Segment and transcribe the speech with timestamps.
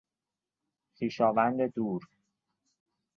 [0.93, 2.09] خویشاوند دور